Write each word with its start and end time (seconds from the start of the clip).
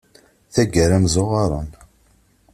Taggara 0.53 0.97
mmzuɣaṛen. 1.01 1.69